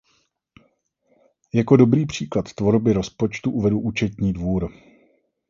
[1.53, 4.69] Jako dobrý příklad tvorby rozpočtu uvedu Účetní dvůr.